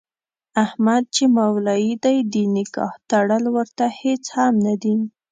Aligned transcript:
احمد 0.63 1.03
چې 1.15 1.23
مولوي 1.35 1.93
دی 2.03 2.17
د 2.33 2.35
نکاح 2.55 2.91
تړل 3.11 3.43
ورته 3.55 3.85
هېڅ 4.01 4.23
هم 4.37 4.53
نه 4.65 4.73
دي. 4.81 4.95